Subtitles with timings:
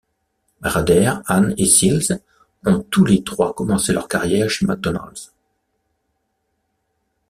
[0.63, 2.19] Rader, Hahne et Silz
[2.65, 5.31] ont tous les trois commencé leur carrière chez McDonald's.